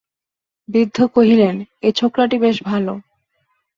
[0.69, 1.55] বৃদ্ধ কহিলেন,
[1.81, 2.93] এ ছোকরাটি বেশ ভালো।